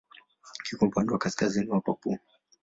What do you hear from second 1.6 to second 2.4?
wa Papua.